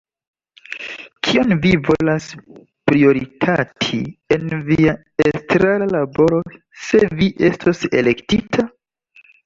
[1.27, 2.29] Kion vi volas
[2.91, 4.01] prioritati
[4.39, 4.97] en via
[5.29, 6.45] estrara laboro,
[6.91, 8.71] se vi estos elektita?